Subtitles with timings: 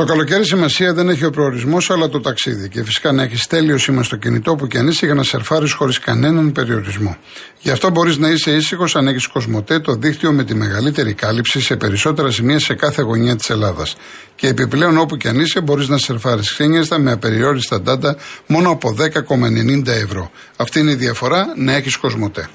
[0.00, 2.68] Το καλοκαίρι σημασία δεν έχει ο προορισμός, αλλά το ταξίδι.
[2.68, 5.72] Και φυσικά να έχεις τέλειος σήμα στο κινητό που και αν είσαι για να σερφάρεις
[5.72, 7.16] χωρίς κανέναν περιορισμό.
[7.60, 11.60] Γι' αυτό μπορείς να είσαι ήσυχος αν έχεις Κοσμοτέ, το δίκτυο με τη μεγαλύτερη κάλυψη
[11.60, 13.96] σε περισσότερα σημεία σε κάθε γωνία της Ελλάδας.
[14.34, 18.94] Και επιπλέον όπου και αν είσαι μπορείς να σερφάρεις ξένιαστα με απεριόριστα ντάντα μόνο από
[18.98, 20.30] 10,90 ευρώ.
[20.56, 22.48] Αυτή είναι η διαφορά να έχεις Κοσμοτέ.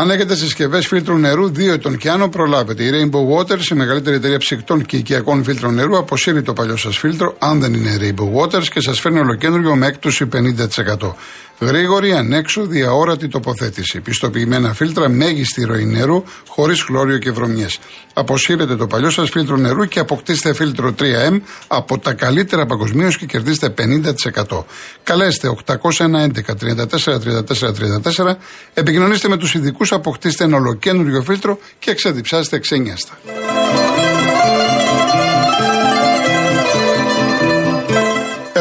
[0.00, 2.82] Αν έχετε συσκευές φίλτρου νερού 2 ετών και άνω, προλάβετε.
[2.82, 6.98] Η Rainbow Waters, η μεγαλύτερη εταιρεία ψυκτών και οικιακών φίλτρων νερού, αποσύρει το παλιό σας
[6.98, 11.16] φίλτρο, αν δεν είναι Rainbow Waters, και σας φέρνει ολοκέντρο με έκπτωση 50%.
[11.60, 14.00] Γρήγορη, ανέξοδη, αόρατη τοποθέτηση.
[14.00, 17.78] Πιστοποιημένα φίλτρα, μέγιστη ροή νερού, χωρίς χλώριο και βρωμιές.
[18.14, 23.26] Αποσύρετε το παλιό σας φίλτρο νερού και αποκτήστε φίλτρο 3M από τα καλύτερα παγκοσμίως και
[23.26, 24.64] κερδίστε 50%.
[25.02, 25.86] Καλέστε 811
[26.60, 27.72] 34 34
[28.24, 28.34] 34,
[28.74, 33.18] επικοινωνήστε με τους ειδικούς, αποκτήστε ένα ολοκένουργιο φίλτρο και ξεδιψάστε ξένιαστα.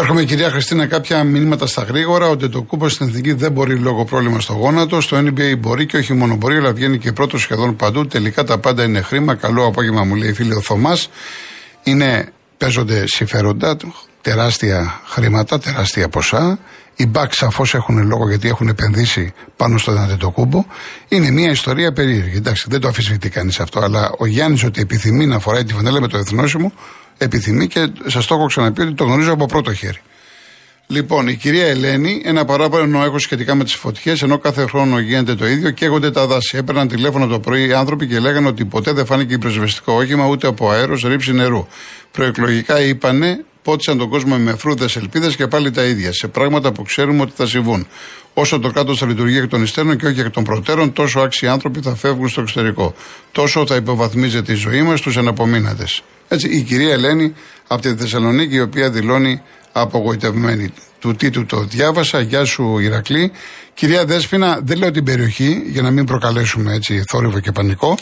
[0.09, 4.05] Έρχομαι κυρία Χριστίνα κάποια μηνύματα στα γρήγορα ότι το κούπο στην εθνική δεν μπορεί λόγω
[4.05, 5.02] πρόβλημα στο γόνατο.
[5.02, 8.07] Στο NBA μπορεί και όχι μόνο μπορεί, αλλά βγαίνει και πρώτος σχεδόν παντού.
[8.07, 9.35] Τελικά τα πάντα είναι χρήμα.
[9.35, 11.09] Καλό απόγευμα μου λέει φίλε ο Θωμάς.
[11.83, 13.77] Είναι, παίζονται συμφέροντα,
[14.21, 16.59] τεράστια χρήματα, τεράστια ποσά.
[16.95, 20.65] Οι μπακς σαφώς έχουν λόγο γιατί έχουν επενδύσει πάνω στο Αντετοκούμπο.
[21.07, 22.37] Είναι μια ιστορία περίεργη.
[22.37, 23.80] Εντάξει, δεν το αφισβητεί κανείς αυτό.
[23.80, 26.71] Αλλά ο Γιάννης ότι επιθυμεί να φοράει τη φανέλα με το εθνόσημο
[27.19, 29.99] επιθυμεί και σας το έχω ξαναπεί ότι το γνωρίζω από πρώτο χέρι.
[30.91, 35.35] Λοιπόν, η κυρία Ελένη, ένα παράπονο έχω σχετικά με τις φωτιές, ενώ κάθε χρόνο γίνεται
[35.35, 36.57] το ίδιο, καίγονται τα δάση.
[36.57, 40.47] Έπαιρναν τηλέφωνο το πρωί οι άνθρωποι και λέγανε ότι ποτέ δεν φάνηκε πρεσβεστικό όχημα ούτε
[40.47, 41.67] από αέρος ρήψη νερού.
[42.11, 46.83] Προεκλογικά είπανε, πότισαν τον κόσμο με φρούδε ελπίδες και πάλι τα ίδια, σε πράγματα που
[46.83, 47.88] ξέρουμε ότι θα συμβούν.
[48.33, 51.47] Όσο το κράτο θα λειτουργεί εκ των υστέρων και όχι εκ των προτέρων, τόσο άξιοι
[51.47, 52.95] άνθρωποι θα φεύγουν στο εξωτερικό.
[53.31, 55.86] Τόσο θα υποβαθμίζεται η ζωή μας στους εναπομείνατε.
[56.27, 57.33] Έτσι, η κυρία Ελένη
[57.67, 60.73] από τη Θεσσαλονίκη, η οποία δηλώνει απογοητευμένη.
[60.99, 62.20] Του τίτλου το διάβασα.
[62.20, 63.31] Γεια σου, Ηρακλή.
[63.73, 67.97] Κυρία Δέσπινα, δεν λέω την περιοχή για να μην προκαλέσουμε έτσι θόρυβο και πανικό.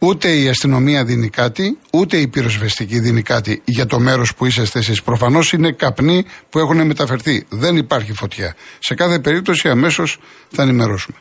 [0.00, 4.78] Ούτε η αστυνομία δίνει κάτι, ούτε η πυροσβεστική δίνει κάτι για το μέρος που είσαστε
[4.78, 5.02] εσείς.
[5.02, 7.46] Προφανώς είναι καπνοί που έχουν μεταφερθεί.
[7.50, 8.54] Δεν υπάρχει φωτιά.
[8.78, 10.18] Σε κάθε περίπτωση αμέσως
[10.50, 11.16] θα ενημερώσουμε.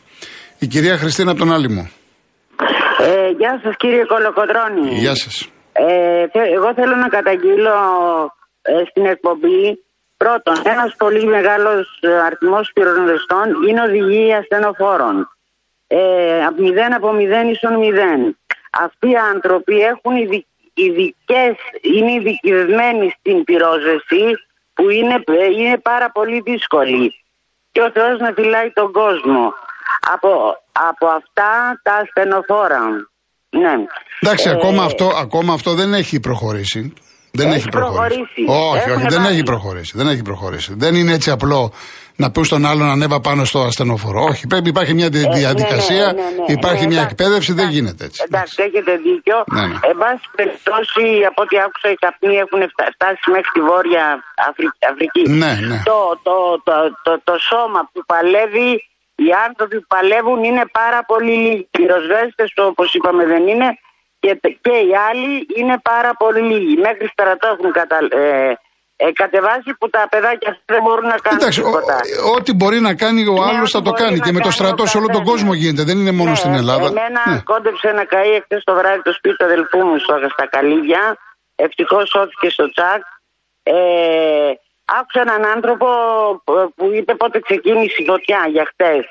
[0.59, 1.89] Η κυρία Χριστίνα από τον Άλυμο.
[2.99, 4.95] Ε, γεια σας κύριε Κολοκοντρώνη.
[4.99, 5.49] Γεια σας.
[5.71, 7.75] Ε, εγώ θέλω να καταγγείλω
[8.61, 9.83] ε, στην εκπομπή
[10.17, 15.29] πρώτον ένας πολύ μεγάλος ε, αριθμός πυροσβεστών είναι οδηγοί ασθενοφόρων.
[15.87, 18.37] Ε, από μηδέν από μηδέν ίσον μηδέν.
[18.71, 20.13] Αυτοί οι άνθρωποι έχουν
[20.73, 24.25] ειδικές, είναι ειδικευμένοι στην πυρόσβεση
[24.73, 25.15] που είναι,
[25.57, 27.13] είναι πάρα πολύ δύσκολη.
[27.71, 29.53] Και ο Θεός να φυλάει τον κόσμο
[30.13, 30.31] από,
[30.71, 32.83] από αυτά τα ασθενοφόρα.
[33.49, 33.73] Ναι.
[34.19, 36.93] Εντάξει, ε, ακόμα, αυτό, ακόμα αυτό δεν έχει προχωρήσει.
[37.31, 38.41] Δεν έχει, προχωρήσει.
[38.47, 39.97] Όχι, όχι, δεν έχει προχωρήσει.
[39.97, 40.73] Δεν έχει προχωρήσει.
[40.77, 41.71] Δεν είναι έτσι απλό
[42.21, 44.21] να πεις στον άλλον ανέβα πάνω στο ασθενοφόρο.
[44.31, 48.23] Όχι, πρέπει υπάρχει μια ε, ναι, διαδικασία, ναι, ναι, υπάρχει μια εκπαίδευση, δεν γίνεται έτσι.
[48.25, 49.37] Εντάξει, έχετε δίκιο.
[49.55, 49.77] Ναι, ναι.
[49.89, 52.61] Εν πάση περιπτώσει, από ό,τι άκουσα, οι καπνοί έχουν
[52.95, 54.05] φτάσει μέχρι τη Βόρεια
[54.89, 55.23] Αφρική.
[55.41, 55.81] Ναι, ναι.
[55.89, 56.35] Το, το,
[56.67, 58.71] το, το, το σώμα που παλεύει
[59.25, 61.59] οι άνθρωποι που παλεύουν είναι πάρα πολύ λίγοι.
[61.59, 63.69] Οι πυροσβέστες, όπως είπαμε, δεν είναι
[64.19, 64.31] και,
[64.65, 66.75] και οι άλλοι είναι πάρα πολύ λίγοι.
[66.87, 68.53] Μέχρι στρατό έχουν κατα, ε,
[68.99, 71.95] ε, κατεβάσει που τα παιδάκια δεν μπορούν να κάνουν Εντάξει, τίποτα.
[72.35, 74.19] Ό,τι μπορεί να κάνει ο άλλος θα το κάνει.
[74.19, 75.83] Και με το στρατό σε όλο τον κόσμο γίνεται.
[75.83, 76.85] Δεν είναι μόνο ναι, στην Ελλάδα.
[76.85, 77.41] Εμένα ναι.
[77.51, 81.17] κόντεψε να καεί εχθές το βράδυ το σπίτι του αδελφού μου στο, στα Καλύβια.
[81.55, 83.01] Ευτυχώς σώθηκε στο τσακ.
[83.63, 83.75] Ε,
[84.99, 85.87] Άκουσα έναν άνθρωπο
[86.75, 89.05] που είπε πότε ξεκίνησε η φωτιά για χτες.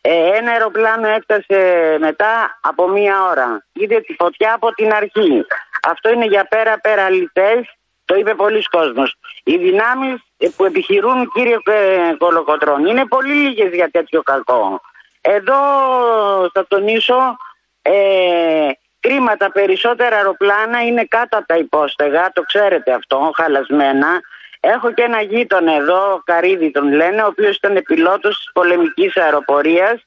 [0.00, 1.58] Ε, ένα αεροπλάνο έφτασε
[2.00, 3.66] μετά από μία ώρα.
[3.72, 5.46] Είδε τη φωτιά από την αρχή.
[5.82, 7.62] Αυτό είναι για πέρα πέρα αληθές.
[8.10, 9.14] Το είπε πολλοί κόσμος.
[9.44, 10.20] Οι δυνάμεις
[10.56, 14.80] που επιχειρούν κύριε ε, Κολοκοτρών είναι πολύ λίγες για τέτοιο κακό.
[15.20, 15.56] Εδώ
[16.52, 17.36] θα τονίσω
[17.82, 18.70] ε,
[19.00, 24.20] κρίματα περισσότερα αεροπλάνα είναι κάτω από τα υπόστεγα, το ξέρετε αυτό, χαλασμένα.
[24.60, 30.06] Έχω και ένα γείτονα εδώ, Καρίδη τον λένε, ο οποίος ήταν πιλότος της πολεμικής αεροπορίας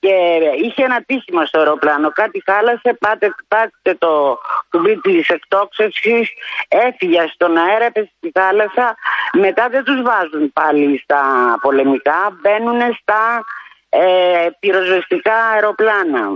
[0.00, 2.10] και είχε ένα τύχημα στο αεροπλάνο.
[2.10, 4.38] Κάτι χάλασε, πάτε, πάτε το
[4.70, 6.28] κουμπί της εκτόξευσης,
[6.68, 8.96] έφυγε στον αέρα, έπεσε στη θάλασσα.
[9.32, 11.22] Μετά δεν τους βάζουν πάλι στα
[11.60, 13.44] πολεμικά, μπαίνουν στα
[13.88, 16.34] ε, πυροσβεστικά αεροπλάνα.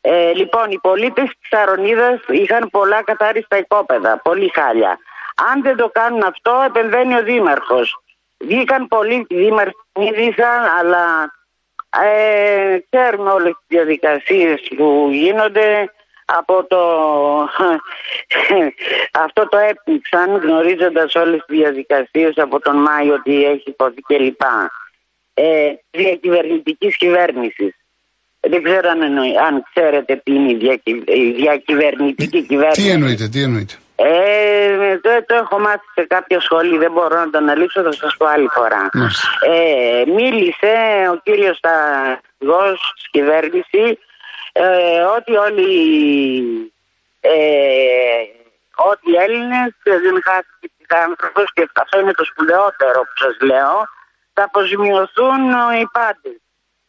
[0.00, 4.98] Ε, λοιπόν, οι πολίτες της Αρονίδας είχαν πολλά καθάριστα υπόπεδα, πολύ χάλια.
[5.52, 8.02] Αν δεν το κάνουν αυτό, επεμβαίνει ο Δήμαρχος.
[8.38, 10.34] Βγήκαν πολλοί δήμαρχοι,
[10.80, 11.32] αλλά
[11.90, 15.92] ε, ξέρουμε όλες τις διαδικασίες που γίνονται
[16.24, 16.78] από το
[19.24, 24.70] αυτό το έπνιξαν γνωρίζοντας όλες τις διαδικασίες από τον Μάιο ότι έχει υποθεί και λοιπά
[25.34, 27.74] ε, διακυβερνητικής κυβέρνησης
[28.40, 31.02] δεν ξέρω αν, εννοεί, αν ξέρετε τι είναι η, διακυ...
[31.36, 32.82] διακυβερνητική ε, κυβέρνηση.
[32.82, 33.74] Τι εννοείται, τι εννοείται.
[34.02, 38.26] Ε, το, έχω μάθει σε κάποιο σχολείο δεν μπορώ να το αναλύσω, θα σας πω
[38.26, 38.88] άλλη φορά.
[39.46, 40.74] Ε, μίλησε
[41.12, 43.98] ο κύριος σταγό της κυβέρνησης
[44.52, 45.70] ε, ότι όλοι
[48.76, 53.88] ότι οι Έλληνες δεν χάθηκαν άνθρωπος και αυτό είναι το σπουδαιότερο που σας λέω
[54.32, 55.40] θα αποζημιωθούν
[55.80, 56.40] οι πάντες.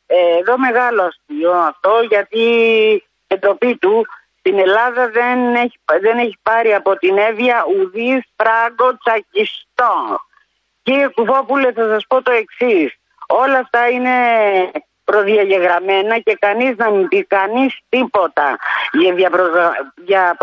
[0.06, 2.44] Ε, εδώ μεγάλο αστείο αυτό γιατί
[3.28, 4.08] η του
[4.42, 10.20] την Ελλάδα δεν έχει, δεν έχει πάρει από την Εύβοια ουδής πράγκο τσακιστό.
[10.84, 12.96] Κύριε Κουβόπουλε θα σας πω το εξής.
[13.28, 14.12] Όλα αυτά είναι
[15.04, 18.58] προδιαγεγραμμένα και κανείς να μην πει κανείς τίποτα
[18.92, 19.46] για, διαπρο...
[20.06, 20.38] για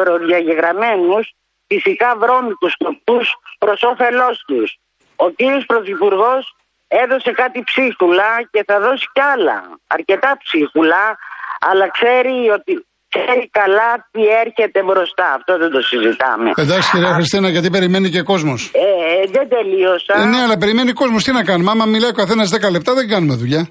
[1.68, 4.78] φυσικά βρώμικους σκοπούς προς όφελός τους.
[5.16, 6.56] Ο κύριος Πρωθυπουργός
[6.88, 11.18] έδωσε κάτι ψίχουλα και θα δώσει κι άλλα, αρκετά ψίχουλα,
[11.60, 15.26] αλλά ξέρει ότι ξέρει καλά τι έρχεται μπροστά.
[15.38, 16.50] Αυτό δεν το συζητάμε.
[16.56, 18.70] Εντάξει κυρία Χριστίνα, γιατί περιμένει και κόσμος.
[18.74, 20.14] Ε, ε δεν τελείωσα.
[20.20, 21.24] Ε, ναι, αλλά περιμένει κόσμος.
[21.24, 23.68] Τι να κάνουμε; Άμα μιλάει ο καθένας 10 λεπτά, δεν κάνουμε δουλειά.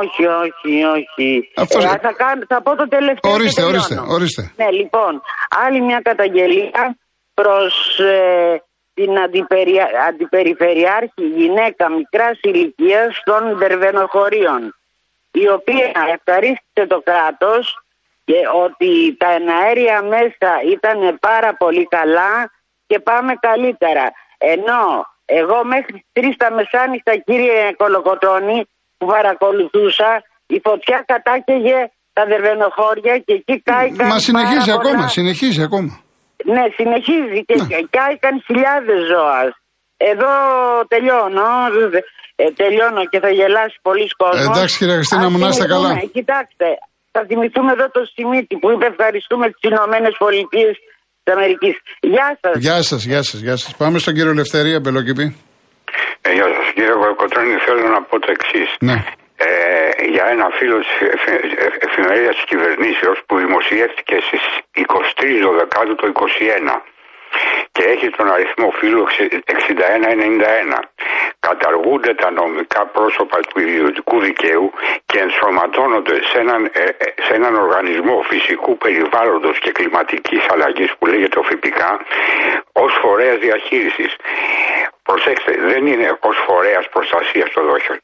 [0.00, 1.26] Όχι, όχι, όχι.
[1.56, 2.12] Αυτό ε, θα,
[2.48, 3.32] θα πω το τελευταίο.
[3.32, 4.52] Ορίστε, ορίστε, ορίστε.
[4.56, 5.12] Ναι, λοιπόν,
[5.66, 6.96] άλλη μια καταγγελία
[7.34, 7.98] προς.
[7.98, 8.62] Ε,
[8.94, 9.86] την αντιπερια...
[10.08, 14.74] αντιπεριφερειάρχη γυναίκα μικράς ηλικίας των Δερβενοχωρίων
[15.30, 17.64] η οποία ευχαρίστησε το κράτος
[18.64, 22.50] ότι τα εναέρια μέσα ήταν πάρα πολύ καλά
[22.86, 24.04] και πάμε καλύτερα.
[24.38, 24.82] Ενώ
[25.24, 28.58] εγώ μέχρι τρεις τα μεσάνυχτα, κύριε Κολοκοτώνη,
[28.98, 30.10] που παρακολουθούσα,
[30.46, 31.80] η φωτιά κατάκαιγε
[32.12, 34.06] τα δερβενοχώρια και εκεί κάηκαν.
[34.06, 35.92] Μα συνεχίζει ακόμα, συνεχίζει ακόμα.
[36.54, 37.80] Ναι, συνεχίζει και ναι.
[37.98, 39.40] κάηκαν χιλιάδες ζώα.
[39.96, 40.32] Εδώ
[40.88, 41.48] τελειώνω.
[42.36, 44.46] Ε, τελειώνω και θα γελάσει πολλοί κόσμος.
[44.46, 45.90] Εντάξει, κύριε Χριστίνα, μου να είστε καλά.
[45.90, 46.66] Ε, κοιτάξτε,
[47.14, 50.74] θα θυμηθούμε εδώ το Σιμίτι που είπε ευχαριστούμε τις Ηνωμένες Πολιτείες
[51.22, 51.74] της Αμερικής.
[52.00, 52.54] Γεια σας.
[52.66, 53.76] Γεια σας, γεια σας, γεια σας.
[53.76, 55.26] Πάμε στον κύριο Ελευθερία Μπελοκυπή.
[56.26, 58.68] Ε, γεια σας, κύριε Κοκοτρόνη, θέλω να πω το εξής.
[58.88, 58.96] Ναι.
[59.36, 59.48] Ε,
[60.14, 60.94] για ένα φίλο της
[61.86, 64.42] εφημερίδας της κυβερνήσεως που δημοσιεύτηκε στις
[64.72, 66.82] 23 Δεκάτου το 2021
[67.72, 70.78] και έχει τον αριθμό φύλου 6191.
[71.40, 74.72] Καταργούνται τα νομικά πρόσωπα του ιδιωτικού δικαίου
[75.06, 76.84] και ενσωματώνονται σε έναν, ε,
[77.54, 82.00] ε, οργανισμό φυσικού περιβάλλοντος και κλιματικής αλλαγής που λέγεται φυπικά
[82.72, 84.16] ως φορέας διαχείρισης.
[85.02, 87.48] Προσέξτε, δεν είναι ως φορέας προστασίας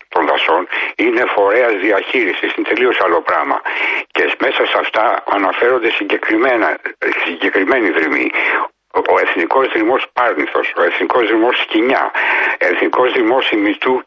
[0.09, 2.55] των δασών, είναι φορέας διαχείρισης.
[2.55, 3.61] Είναι τελείως άλλο πράγμα.
[4.11, 6.79] Και μέσα σε αυτά αναφέρονται συγκεκριμένα,
[7.25, 8.31] συγκεκριμένοι δρυμοί,
[9.15, 12.11] ο Εθνικός Δημό Πάρνηθος, ο Εθνικός Δημό Σκινιά,
[12.59, 14.03] Εθνικός Δημό Ημιτού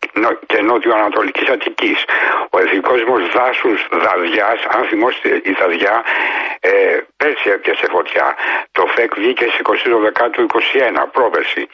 [0.45, 2.05] και Νότιο Ανατολικής Αττικής,
[2.49, 6.03] ο Εθνικός Δημό Δάσους Δαδιάς, αν θυμόστε η Δαδιά,
[6.59, 8.35] ε, πέρσι έπιασε φωτιά.
[8.71, 11.67] Το ΦΕΚ βγήκε στις 20 του 21, πρόπερση.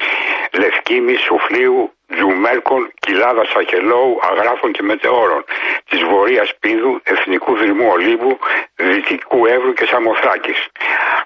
[0.52, 5.44] Λευκήμη, Σουφλίου, Τζουμέρκων, κοιλάδα Σακελόου, Αγράφων και Μετεώρων,
[5.90, 8.40] της Βορείας Πίδου, Εθνικού Δρυμού Ολύμπου,
[8.76, 10.68] Δυτικού Εύρου και Σαμοθράκης.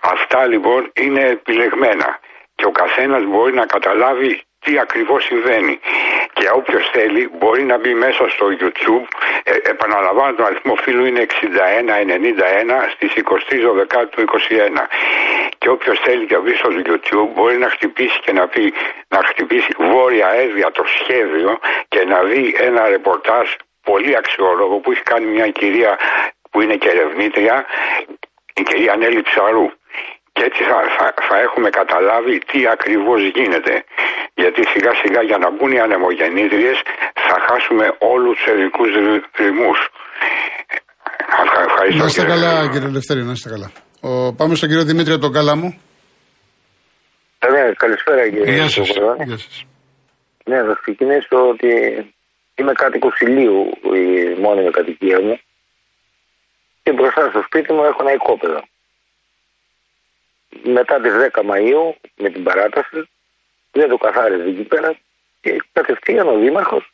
[0.01, 2.19] Αυτά λοιπόν είναι επιλεγμένα
[2.55, 5.79] και ο καθένας μπορεί να καταλάβει τι ακριβώς συμβαίνει.
[6.33, 9.05] Και όποιος θέλει μπορεί να μπει μέσα στο YouTube.
[9.43, 11.27] Ε, επαναλαμβάνω, τον αριθμό φίλου είναι 6191
[12.93, 13.13] στις
[13.75, 14.87] δεκάτου του 21
[15.61, 18.63] και όποιος θέλει και μπει στο YouTube μπορεί να χτυπήσει και να πει
[19.13, 21.51] να χτυπήσει βόρεια έδρα το σχέδιο
[21.93, 23.47] και να δει ένα ρεπορτάζ
[23.89, 25.91] πολύ αξιόλογο που έχει κάνει μια κυρία
[26.49, 27.55] που είναι και ερευνήτρια,
[28.59, 29.67] η κυρία Νέλη Ψαρού.
[30.35, 30.77] Και έτσι θα,
[31.27, 33.73] θα, έχουμε καταλάβει τι ακριβώς γίνεται.
[34.41, 36.77] Γιατί σιγά σιγά για να μπουν οι ανεμογεννήτριες
[37.27, 38.89] θα χάσουμε όλους τους ελληνικούς
[39.41, 39.79] ρυμούς.
[41.37, 42.21] Ε, ευχαριστώ.
[42.21, 43.89] Να καλά κύριε Λευτέρη, να είστε.
[44.01, 45.79] Ο, πάμε στον κύριο Δημήτρη τον Κάλαμο.
[47.51, 48.53] Ναι, καλησπέρα κύριε.
[48.53, 48.87] Γεια σας.
[48.87, 49.37] Γεια.
[50.45, 51.69] Ναι, θα ξεκινήσω ότι
[52.55, 55.39] είμαι κάτοικος ηλίου, η μόνιμη κατοικία μου.
[56.83, 58.61] Και μπροστά στο σπίτι μου έχω ένα οικόπεδο.
[60.63, 63.09] Μετά τις 10 Μαου με την παράταση,
[63.71, 64.97] δεν το καθάριζε εκεί πέρα
[65.41, 66.93] και κατευθείαν ο Δήμαρχος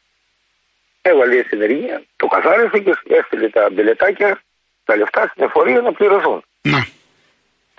[1.01, 4.41] έβαλε στην ενεργεία, το καθάρισε και έστειλε τα μπελετάκια,
[4.85, 6.43] τα λεφτά στην εφορία να πληρωθούν.
[6.61, 6.81] Ναι.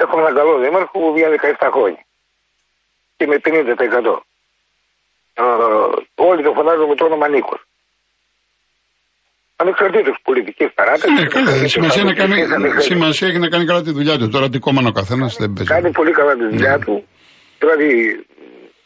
[0.03, 2.03] Έχουμε έναν καλό δήμαρχο που βγαίνει 17 χρόνια.
[3.17, 4.17] Και με 50%.
[5.41, 5.43] Ε,
[6.15, 7.61] όλοι το φωνάζουν με το όνομα Νίκος.
[9.57, 11.13] Ανεξαρτήτως πολιτικής παράταξη.
[11.13, 11.69] Ναι, καλά.
[11.69, 12.37] Σημασία, να κάνει,
[12.91, 14.29] σημασία έχει να κάνει καλά τη δουλειά του.
[14.29, 15.71] Τώρα τι κόμμα ο καθένας δεν παίζει.
[15.75, 16.85] Κάνει πολύ καλά τη δουλειά ναι.
[16.85, 17.07] του.
[17.59, 17.89] Δηλαδή,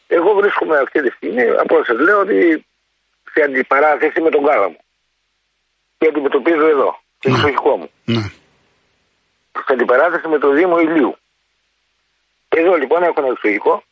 [0.07, 2.67] εγώ βρίσκομαι αυτή τη στιγμή, από σα λέω, ότι
[3.33, 4.79] σε αντιπαράθεση με τον κάλαμο.
[5.99, 6.91] Και αντιμετωπίζω εδώ,
[7.21, 7.37] το ναι.
[7.81, 7.91] μου.
[8.05, 8.25] Ναι.
[9.53, 11.17] Σε αντιπαράθεση με το Δήμο Ηλίου.
[12.49, 13.83] Εδώ λοιπόν έχω ένα εξοχικό,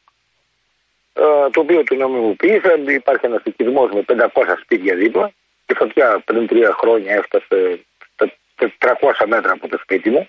[1.13, 2.89] ε, το οποίο του νομιμοποίησαν.
[2.89, 4.29] Υπάρχει ένας οικισμό με 500
[4.63, 5.33] σπίτια δίπλα.
[5.67, 8.33] Η φωτιά πριν τρία χρόνια έφτασε στα
[8.79, 10.29] 400 μέτρα από το σπίτι μου.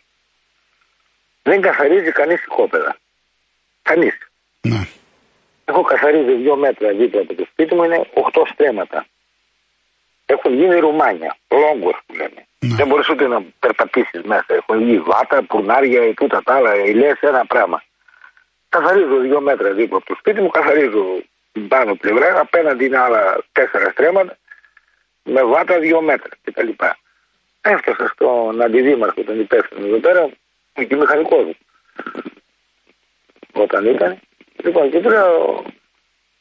[1.43, 2.97] Δεν καθαρίζει κανείς οικόπεδα.
[3.81, 4.17] Κανείς.
[4.61, 4.87] Ναι.
[5.65, 9.05] Έχω καθαρίζει δύο μέτρα δίπλα από το σπίτι μου, είναι 8 στρέμματα.
[10.33, 12.41] Έχουν γίνει ρουμάνια, λόγκος που λέμε.
[12.59, 12.75] Ναι.
[12.75, 14.45] Δεν μπορείς ούτε να περπατήσεις μέσα.
[14.47, 16.75] Έχουν γίνει βάτα, πουρνάρια ή τούτα τα άλλα.
[16.75, 17.83] Ηλίε ένα πράγμα.
[18.69, 23.43] Καθαρίζω δύο μέτρα δίπλα από το σπίτι μου, καθαρίζω την πάνω πλευρά, απέναντι είναι άλλα
[23.51, 24.37] τέσσερα στρέμματα,
[25.23, 26.69] με βάτα δύο μέτρα κτλ.
[27.61, 30.29] Έφτασα στον αντιδήμαρχο, τον υπεύθυνο εδώ πέρα,
[30.87, 31.55] και μηχανικό μου.
[33.53, 34.19] Όταν ήταν,
[34.63, 35.63] Λοιπόν, και του λέω,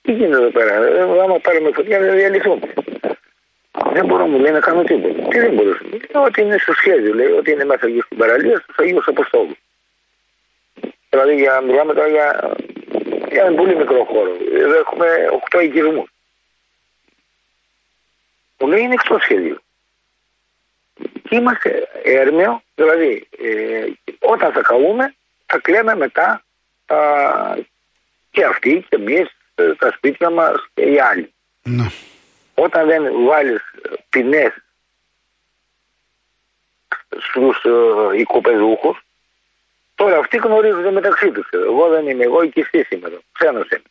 [0.03, 2.73] τι γίνεται εδώ πέρα, ε, άμα πάρουμε φωτιά δεν διαλυθούμε.
[3.93, 5.29] Δεν μπορώ μου λέει να κάνω τίποτα.
[5.29, 5.83] Τι δεν μπορούσα.
[5.83, 9.57] Λέει ότι είναι στο σχέδιο, λέει ότι είναι μέσα εκεί στην παραλία στου Αγίου Αποστόλου.
[11.11, 12.55] Δηλαδή για, μιλάμε τώρα για,
[13.31, 14.37] για ένα πολύ μικρό χώρο.
[14.55, 15.07] Εδώ έχουμε
[15.51, 16.07] 8 οικισμού.
[18.59, 19.59] Μου λέει είναι εκτός σχεδίου.
[21.29, 23.87] Και είμαστε έρμεο, δηλαδή ε,
[24.19, 25.15] όταν θα καούμε
[25.47, 26.45] θα κλαίμε μετά
[28.31, 31.33] και αυτοί και εμείς ε, τα σπίτια μας και οι άλλοι.
[31.63, 31.87] Ναι.
[32.65, 33.63] Όταν δεν βάλεις
[34.09, 34.53] ποινές
[37.27, 38.97] στους ε, οικοπαιδούχους,
[39.95, 41.49] τώρα αυτοί γνωρίζονται μεταξύ τους.
[41.53, 43.21] Εγώ δεν είμαι, εγώ και εσύ είμαι εδώ.
[43.33, 43.89] Ξένος είμαι.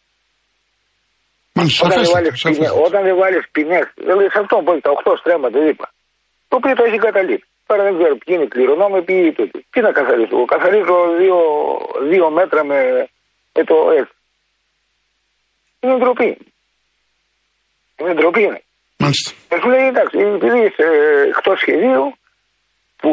[1.85, 5.13] όταν, δεν βάλεις ποινές, όταν δεν βάλεις ποινές, δηλαδή σε αυτό που έχει τα 8
[5.19, 5.87] στρέμματα είπα,
[6.47, 7.47] το οποίο το έχει καταλήξει.
[7.67, 9.65] Τώρα δεν ξέρω ποιοι είναι κληρονόμοι, ποιοι είναι τούτοι.
[9.71, 10.35] Τι να καθαρίσω.
[10.35, 11.39] Εγώ καθαρίζω δύο,
[12.09, 13.09] δύο μέτρα με,
[13.53, 14.13] με το έτσι.
[15.79, 16.37] Είναι ντροπή.
[17.99, 18.61] Είναι ντροπή είναι.
[18.97, 19.31] Μάλιστα.
[19.49, 20.87] Και σου λέει εντάξει, επειδή είσαι
[21.27, 22.13] εκτός σχεδίου,
[23.01, 23.11] που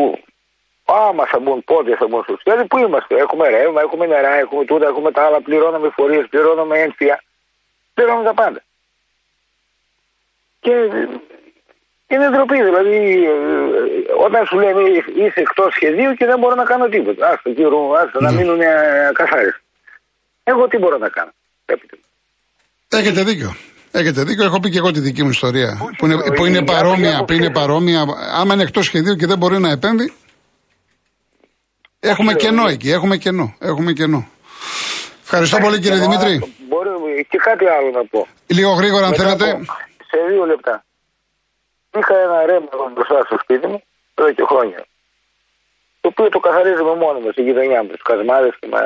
[0.85, 4.65] άμα θα μπουν πότε θα μπουν στο σχέδιο, πού είμαστε; Έχουμε ρεύμα, έχουμε νερά, έχουμε
[4.65, 7.23] τούτα, έχουμε τα άλλα, πληρώνουμε φορείε, πληρώνουμε ένθια.
[7.95, 8.61] Πληρώνουμε τα πάντα.
[10.61, 10.73] Και
[12.09, 13.27] είναι ντροπή, δηλαδή
[14.25, 14.81] όταν σου λένε
[15.17, 17.29] είσαι εκτός σχεδίου και δεν μπορώ να κάνω τίποτα.
[17.29, 18.37] Άστο κύριο, άστο να ναι.
[18.37, 18.61] μείνουν
[19.13, 19.63] καθάριστοι.
[20.45, 21.33] Εγώ τι μπορώ να κάνω;
[22.89, 23.57] Έχετε δίκιο.
[24.01, 24.45] Έχετε δίκιο.
[24.45, 25.71] Έχω πει και εγώ τη δική μου ιστορία.
[25.99, 27.25] που είναι, που είναι παρόμοια.
[27.27, 28.05] Που είναι παρόμοια.
[28.41, 30.13] Άμα είναι εκτός σχεδίου και δεν μπορεί να επέμβει.
[32.01, 32.91] Έχουμε κενό εκεί.
[32.91, 33.55] Έχουμε κενό.
[33.59, 34.29] Έχουμε κενό.
[35.23, 36.55] Ευχαριστώ πολύ κύριε Δημήτρη.
[36.69, 38.27] Μπορεί και κάτι άλλο να πω.
[38.47, 39.47] Λίγο γρήγορα αν θέλετε.
[40.11, 40.85] Σε δύο λεπτά.
[41.99, 43.83] Είχα ένα ρεύμα μπροστά στο σπίτι μου
[44.15, 44.81] εδώ και χρόνια.
[46.01, 48.81] Το οποίο το καθαρίζουμε μόνοι μας στην γειτονιά μου, τους κασμάδες και με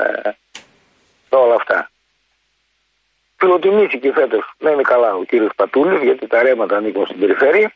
[1.45, 1.91] όλα αυτά.
[3.41, 7.69] Φιλοτιμήθηκε φέτος να είναι καλά ο κύριος Πατούλης, γιατί τα ρέματα ανήκουν στην περιφέρεια.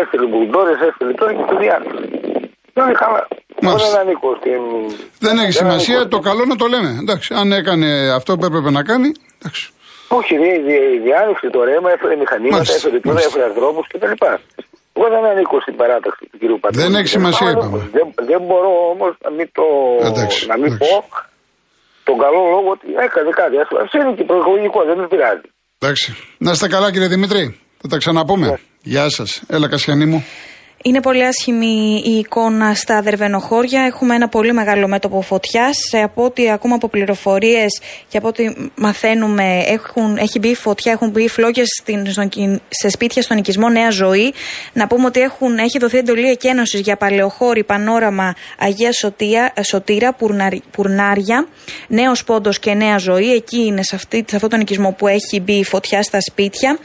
[0.00, 2.00] Έστειλε μπουλντόρες, έστειλε τώρα και το διάλειμμα.
[2.74, 3.22] Δεν είναι καλά.
[3.60, 4.62] Δεν ανήκω στην.
[5.18, 6.90] Δεν έχει σημασία, το καλό να το λέμε.
[7.02, 7.88] Εντάξει, αν έκανε
[8.18, 9.08] αυτό που έπρεπε να κάνει.
[9.38, 9.64] Εντάξει.
[10.18, 10.32] Όχι,
[11.06, 14.14] διάνοιξε το ρέμα, έφερε μηχανήματα, έφερε τώρα, έφερε ανθρώπους κτλ.
[14.96, 16.60] Εγώ δεν ανήκω στην παράταξη του κ.
[16.60, 16.82] Πατούλη.
[16.84, 17.78] Δεν έχει σημασία, είπαμε.
[17.92, 19.64] Δεν, δεν μπορώ όμως να μην, το,
[20.08, 21.04] εντάξει, να μην πω
[22.12, 23.54] τον καλό λόγο ότι έκανε κάτι.
[23.82, 25.48] Α είναι και προεκλογικό, δεν με πειράζει.
[25.78, 26.08] Εντάξει.
[26.44, 27.42] Να είστε καλά κύριε Δημήτρη.
[27.80, 28.46] Θα τα ξαναπούμε.
[28.46, 28.50] Yeah.
[28.50, 28.90] Ναι.
[28.92, 29.30] Γεια σας.
[29.54, 30.20] Έλα Κασιανή μου.
[30.84, 33.82] Είναι πολύ άσχημη η εικόνα στα δερβενοχώρια.
[33.82, 35.76] Έχουμε ένα πολύ μεγάλο μέτωπο φωτιάς.
[36.02, 41.28] Από ό,τι ακούμε από πληροφορίες και από ό,τι μαθαίνουμε, έχουν, έχει μπει φωτιά, έχουν μπει
[41.28, 41.82] φλόγες
[42.68, 44.32] σε σπίτια στον οικισμό Νέα Ζωή.
[44.72, 50.16] Να πούμε ότι έχουν, έχει δοθεί εντολή εκένωσης για παλαιοχώρη, πανόραμα Αγία Σωτία, Σωτήρα,
[50.70, 51.48] Πουρνάρια,
[51.88, 53.32] Νέος Πόντος και Νέα Ζωή.
[53.32, 56.78] Εκεί είναι σε, αυτή, σε αυτόν τον οικισμό που έχει μπει φωτιά στα σπίτια.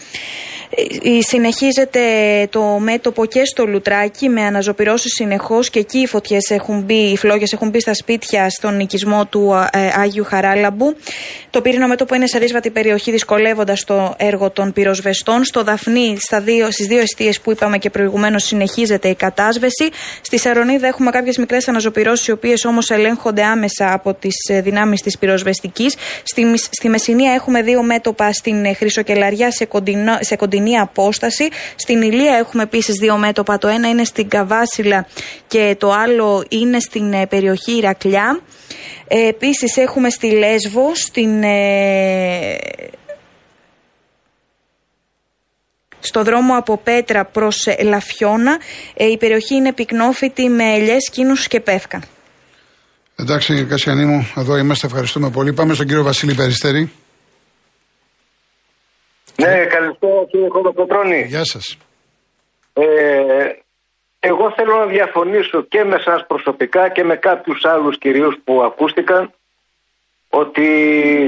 [0.80, 2.02] Ε, συνεχίζεται
[2.50, 7.18] το μέτωπο και στο Λουτράκι με αναζωπηρώσεις συνεχώς και εκεί οι φωτιές έχουν μπει, οι
[7.18, 10.96] φλόγες έχουν μπει στα σπίτια στον οικισμό του ε, Άγιου Χαράλαμπου.
[11.50, 15.44] Το πύρινο μέτωπο είναι σε δύσβατη περιοχή δυσκολεύοντας το έργο των πυροσβεστών.
[15.44, 19.90] Στο Δαφνί στα δύο, στις δύο αιστείες που είπαμε και προηγουμένως συνεχίζεται η κατάσβεση.
[20.22, 25.02] Στη Σαρονίδα έχουμε κάποιες μικρές αναζωπηρώσεις οι οποίες όμως ελέγχονται άμεσα από τις ε, δυνάμεις
[25.02, 25.96] της πυροσβεστικής.
[26.24, 31.48] Στη, στη Μεσσηνία έχουμε δύο μέτωπα στην Χρυσοκελαριά σε, κοντινό, σε κοντινή απόσταση.
[31.76, 33.58] Στην Ηλία έχουμε επίσης δύο μέτωπα.
[33.58, 35.08] Το ένα είναι στην Καβάσιλα
[35.48, 38.42] και το άλλο είναι στην ε, περιοχή Ηρακλιά.
[39.08, 41.44] Ε, επίσης έχουμε στη Λέσβο, στην...
[41.44, 42.58] Ε,
[46.00, 48.58] στο δρόμο από Πέτρα προς Λαφιώνα.
[48.96, 52.02] η περιοχή είναι πυκνόφυτη με ελιές, κίνου και πεύκα.
[53.16, 54.88] Εντάξει, Κασιανή μου, εδώ είμαστε.
[54.88, 55.54] Ευχαριστούμε πολύ.
[55.54, 56.92] Πάμε στον κύριο Βασίλη Περιστέρη.
[59.38, 61.22] Ναι, καλησπέρα κύριε Κολοκοτρώνη.
[61.22, 61.78] Γεια σας.
[62.74, 62.86] Ε,
[64.20, 69.34] εγώ θέλω να διαφωνήσω και με σας προσωπικά και με κάποιους άλλους κυρίους που ακούστηκαν
[70.30, 70.70] ότι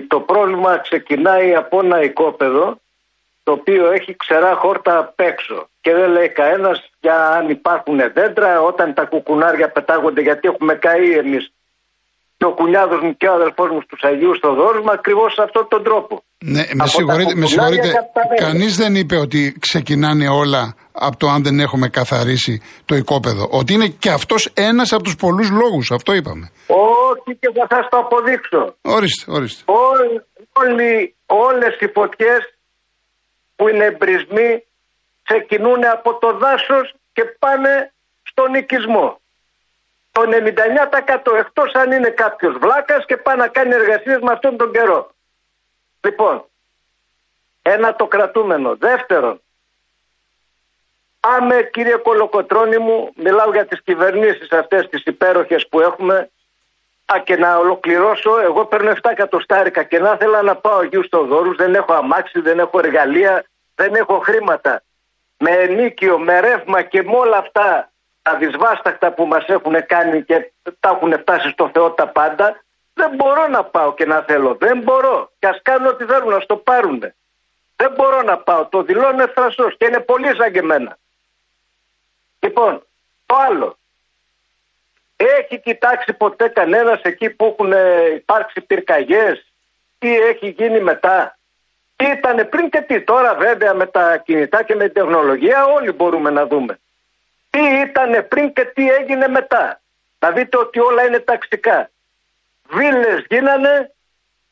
[0.08, 2.80] το πρόβλημα ξεκινάει από ένα οικόπεδο
[3.44, 8.62] το οποίο έχει ξερά χόρτα απ' έξω και δεν λέει κανένας για αν υπάρχουν δέντρα
[8.62, 11.54] όταν τα κουκουνάρια πετάγονται γιατί έχουμε καεί εμείς
[12.40, 15.66] και ο κουνιάδος μου και ο αδελφός μου στους Αγίους Θοδόρους με ακριβώς σε αυτόν
[15.68, 16.24] τον τρόπο.
[16.38, 17.92] Ναι, με συγχωρείτε, με συγχωρείτε.
[18.46, 23.48] Κανείς δεν είπε ότι ξεκινάνε όλα από το αν δεν έχουμε καθαρίσει το οικόπεδο.
[23.52, 25.92] Ότι είναι και αυτός ένας από τους πολλούς λόγους.
[25.92, 26.52] Αυτό είπαμε.
[26.68, 28.76] Όχι και θα σας το αποδείξω.
[28.82, 29.64] Ορίστε, ορίστε.
[30.62, 32.42] Όλοι, όλες οι φωτιές
[33.56, 34.64] που είναι εμπρισμοί
[35.24, 37.94] ξεκινούν από το δάσος και πάνε
[38.24, 39.20] στον οικισμό
[40.20, 44.72] το 99% εκτός αν είναι κάποιος βλάκας και πάει να κάνει εργασίες με αυτόν τον
[44.72, 45.12] καιρό.
[46.02, 46.46] Λοιπόν,
[47.62, 48.76] ένα το κρατούμενο.
[48.76, 49.42] Δεύτερον,
[51.20, 56.30] πάμε κύριε Κολοκοτρώνη μου, μιλάω για τις κυβερνήσεις αυτές τις υπέροχες που έχουμε,
[57.14, 61.56] Α, και να ολοκληρώσω, εγώ παίρνω 7 εκατοστάρικα και να ήθελα να πάω Αγίου Στοδόρους,
[61.56, 63.46] δεν έχω αμάξι, δεν έχω εργαλεία,
[63.76, 64.84] δεν έχω χρήματα.
[65.38, 67.89] Με ενίκιο, με ρεύμα και με όλα αυτά
[68.30, 73.16] τα δυσβάσταχτα που μας έχουν κάνει και τα έχουν φτάσει στο Θεό τα πάντα, δεν
[73.16, 74.56] μπορώ να πάω και να θέλω.
[74.60, 75.32] Δεν μπορώ.
[75.40, 77.00] Και ας κάνουν ό,τι θέλουν να στο πάρουν.
[77.76, 78.66] Δεν μπορώ να πάω.
[78.66, 80.98] Το δηλώνω ευθρασός και είναι πολύ σαν και εμένα.
[82.40, 82.86] Λοιπόν,
[83.26, 83.78] το άλλο.
[85.16, 87.74] Έχει κοιτάξει ποτέ κανένας εκεί που έχουν
[88.16, 89.54] υπάρξει πυρκαγιές.
[90.00, 91.38] Τι έχει γίνει μετά;
[91.96, 93.02] Τι ήταν πριν και τι.
[93.02, 96.80] Τώρα βέβαια με τα κινητά και με την τεχνολογία όλοι μπορούμε να δούμε
[97.50, 99.82] τι ήταν πριν και τι έγινε μετά.
[100.20, 101.90] Να δείτε ότι όλα είναι ταξικά.
[102.70, 103.74] Βίλες γίνανε,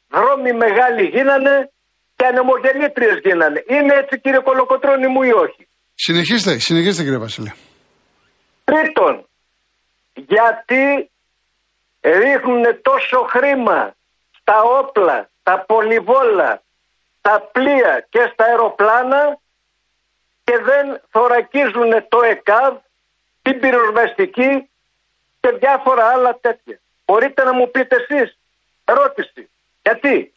[0.10, 1.72] δρόμοι μεγάλοι γίνανε
[2.16, 3.64] και ανεμογεννήτριες γίνανε.
[3.68, 7.54] Είναι έτσι κύριε Κολοκοτρώνη μου ή όχι; Συνεχίστε, συνεχίστε κύριε Βασίλη.
[8.64, 9.28] Τρίτον,
[10.14, 11.12] γιατί
[12.02, 13.96] ρίχνουν τόσο χρήμα
[14.40, 16.62] στα όπλα, τα πολυβόλα,
[17.22, 19.38] τα πλοία και στα αεροπλάνα
[20.44, 22.74] και δεν θωρακίζουν το ΕΚΑΒ
[23.52, 24.70] την πυροσβεστική
[25.40, 26.80] και διάφορα άλλα τέτοια.
[27.06, 28.38] Μπορείτε να μου πείτε εσείς.
[28.86, 29.50] Ερώτηση.
[29.82, 30.32] Γιατί;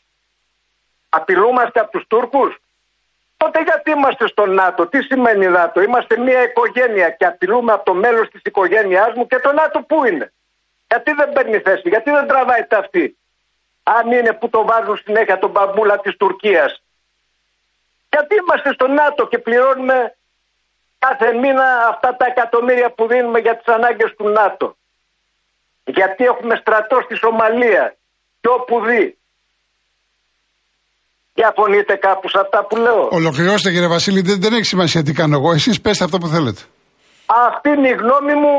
[1.09, 2.57] Απειλούμαστε από τους Τούρκους;
[3.37, 7.95] Τότε γιατί είμαστε στο ΝΑΤΟ; Τι σημαίνει ΝΑΤΟ; Είμαστε μια οικογένεια και απειλούμε από το
[7.95, 10.33] μέλος της οικογένειάς μου και το ΝΑΤΟ πού είναι;
[10.89, 13.19] Γιατί δεν παίρνει θέση; Γιατί δεν τραβάει ταυτή.
[13.83, 16.83] Αν είναι που το βάζουν συνέχεια τον μπαμπούλα της Τουρκίας.
[18.11, 20.17] Γιατί είμαστε στο ΝΑΤΟ και πληρώνουμε
[21.05, 24.67] κάθε μήνα αυτά τα εκατομμύρια που δίνουμε για τις ανάγκες του ΝΑΤΟ.
[25.97, 27.85] Γιατί έχουμε στρατό στη Σομαλία
[28.41, 29.05] και όπου δει.
[31.39, 33.03] Διαφωνείτε κάπου σε αυτά που λέω.
[33.21, 35.51] Ολοκληρώστε κύριε Βασίλη, δεν, δεν έχει σημασία τι κάνω εγώ.
[35.53, 36.61] Εσείς πέστε αυτό που θέλετε.
[37.49, 38.57] Αυτή είναι η γνώμη μου.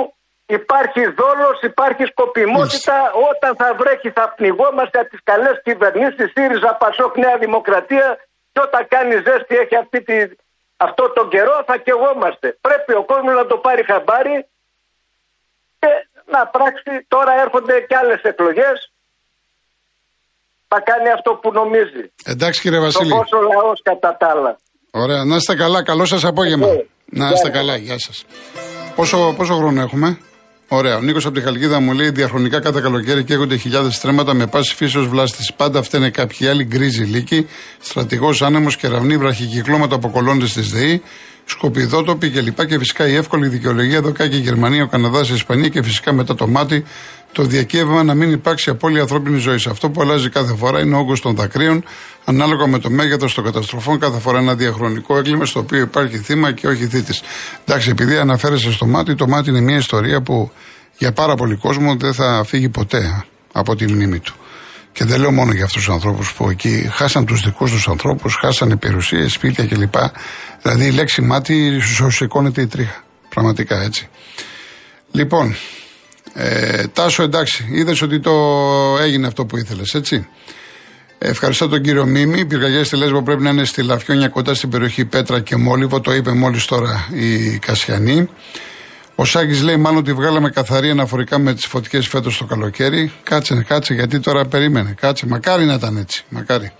[0.59, 2.97] Υπάρχει δόλος, υπάρχει σκοπιμότητα.
[3.31, 8.07] Όταν θα βρέχει θα πνιγόμαστε από τις καλές κυβερνήσεις, ΣΥΡΙΖΑ, ΠΑΣΟΚ, Νέα Δημοκρατία
[8.53, 10.15] και όταν κάνει ζέστη έχει αυτή τη
[10.87, 12.47] αυτό τον καιρό θα κεγόμαστε.
[12.61, 14.37] Πρέπει ο κόσμος να το πάρει χαμπάρι
[15.79, 15.89] και
[16.33, 16.93] να πράξει.
[17.07, 18.77] Τώρα έρχονται και άλλες εκλογές.
[20.67, 22.03] Θα κάνει αυτό που νομίζει.
[22.25, 23.09] Εντάξει κύριε Βασίλη.
[23.09, 24.59] Το πόσο λαός κατά τα άλλα.
[24.91, 25.23] Ωραία.
[25.25, 25.83] Να είστε καλά.
[25.83, 26.67] Καλό σας απόγευμα.
[26.67, 27.75] Ε, να είστε καλά.
[27.75, 28.25] Γεια σας.
[28.95, 30.19] Πόσο, πόσο χρόνο έχουμε;
[30.73, 30.97] Ωραία.
[30.97, 34.75] Ο Νίκος από τη Χαλκίδα μου λέει: Διαχρονικά κάθε καλοκαίρι καίγονται χιλιάδες στρέμματα με πάση
[34.75, 35.53] φύσεως βλάστης.
[35.53, 37.47] Πάντα φταίνε κάποιοι άλλοι γκρίζοι λύκοι,
[37.79, 41.01] στρατηγός άνεμος, κεραυνοί, βραχικυκλώματα από κολόντε τη ΔΕΗ,
[41.45, 42.65] σκοπιδότοποι κλπ.
[42.65, 46.13] Και φυσικά η εύκολη δικαιολογία εδώ και η Γερμανία, ο Καναδάς, η Ισπανία και φυσικά
[46.13, 46.83] μετά το μάτι
[47.31, 49.67] το διακύβευμα να μην υπάρξει απώλεια ανθρώπινης ζωής.
[49.67, 51.83] Αυτό που αλλάζει κάθε φορά είναι ο όγκος των δακρύων,
[52.25, 56.51] ανάλογα με το μέγεθος των καταστροφών, κάθε φορά ένα διαχρονικό έγκλημα στο οποίο υπάρχει θύμα
[56.51, 57.21] και όχι θήτης.
[57.65, 60.51] Εντάξει, επειδή αναφέρεσαι στο μάτι, το μάτι είναι μια ιστορία που
[60.97, 64.33] για πάρα πολύ κόσμο δεν θα φύγει ποτέ από τη μνήμη του.
[64.91, 68.35] Και δεν λέω μόνο για αυτούς τους ανθρώπους που εκεί χάσαν τους δικούς τους ανθρώπους,
[68.35, 69.93] χάσανε περιουσίες, σπίτια κλπ.
[70.61, 73.03] Δηλαδή η λέξη μάτι σου σηκώνεται η τρίχα.
[73.29, 74.09] Πραγματικά έτσι.
[75.11, 75.55] Λοιπόν,
[76.33, 78.31] ε, Τάσο, εντάξει, είδες ότι το
[79.01, 80.27] έγινε αυτό που ήθελες, έτσι.
[81.23, 82.39] Ευχαριστώ τον κύριο Μίμη.
[82.39, 85.99] Οι πυρκαγιές στη Λέσβο πρέπει να είναι στη Λαφιόνια κοντά στην περιοχή Πέτρα και Μόλιβο.
[85.99, 88.29] Το είπε μόλις τώρα η Κασιανή.
[89.15, 93.11] Ο Σάκης λέει μάλλον ότι βγάλαμε καθαρή αναφορικά με τις φωτιές φέτος το καλοκαίρι.
[93.23, 94.95] Κάτσε, κάτσε, γιατί τώρα περίμενε.
[94.99, 96.23] Κάτσε, μακάρι να ήταν έτσι.
[96.29, 96.71] Μακάρι.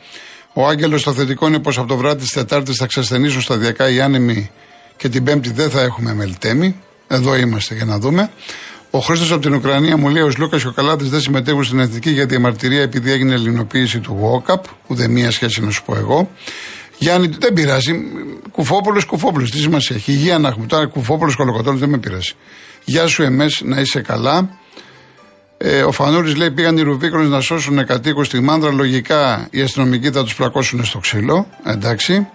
[0.54, 4.02] Ο Άγγελος στο θετικό είναι πως από το βράδυ της Τετάρτης θα ξεσθενήσουν σταδιακά οι
[4.02, 4.52] άνεμοι
[4.98, 6.76] και την Πέμπτη δεν θα έχουμε μελτέμι.
[7.08, 8.32] Εδώ είμαστε για να δούμε.
[8.94, 11.80] Ο Χρήστος από την Ουκρανία μου λέει: Ο Λούκας και ο Καλάτης δεν συμμετέχουν στην
[11.80, 14.64] εθνική για τη διαμαρτυρία επειδή έγινε ελληνοποίηση του ΟΚΑΠ.
[14.88, 16.32] Ούτε μία σχέση να σου πω εγώ.
[16.98, 17.94] Γιάννη, δεν πειράζει.
[18.52, 19.46] Κουφόπολο, κουφόπολο.
[19.46, 20.12] Τι σημασία έχει.
[20.12, 20.66] Υγεία να έχουμε.
[20.66, 22.32] Τώρα κουφόπολο, κολοκοτόλο δεν με πειράζει.
[22.84, 24.50] Γεια σου, εμές, να είσαι καλά.
[25.58, 28.72] Ε, ο Φανούρη λέει: Πήγαν οι Ρουβίκρονε να σώσουν κατοίκου στη Μάνδρα.
[28.72, 31.48] Λογικά οι αστυνομικοί θα τους πλακώσουν στο ξύλο.
[31.66, 32.28] Εντάξει.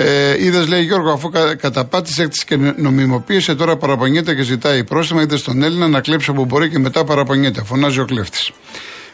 [0.00, 5.22] Ε, Είδες, λέει Γιώργο, αφού κα, καταπάτησε έκτη και νομιμοποίησε, τώρα παραπονιέται και ζητάει πρόστιμα.
[5.22, 7.62] Είδες στον Έλληνα να κλέψει όπου μπορεί και μετά παραπονιέται.
[7.64, 8.52] Φωνάζει ο κλέφτης.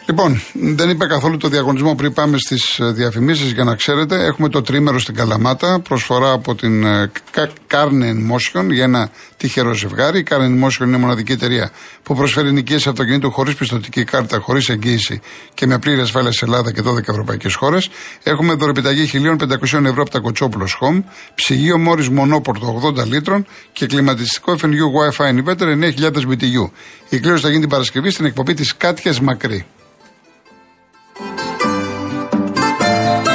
[0.06, 4.24] Λοιπόν, δεν είπα καθόλου το διαγωνισμό πριν πάμε στις ε, διαφημίσεις για να ξέρετε.
[4.24, 7.10] Έχουμε το τρίμερο στην Καλαμάτα, προσφορά από την ε,
[7.70, 10.18] Carnen Motion για ένα τυχερό ζευγάρι.
[10.18, 11.70] Η Carnen Motion είναι μοναδική εταιρεία
[12.02, 15.20] που προσφέρει νοικίε αυτοκινήτου χωρίς πιστοτική κάρτα, χωρίς εγγύηση
[15.54, 17.90] και με πλήρη ασφάλεια σε Ελλάδα και 12 ευρωπαϊκές χώρες.
[18.22, 21.02] Έχουμε δωρεπιταγή 1.500 ευρώ από τα Κοτσόπουλος Home,
[21.34, 25.66] ψυγείο Μόρι μονόπορτο 80 λίτρων και κλιματιστικό FNU Wi-Fi Inverter
[26.00, 26.70] 9000 BTU.
[27.08, 29.66] Η κλήρωση θα γίνει την Παρασκευή στην εκπομπή της Κάτιας Μακρύ.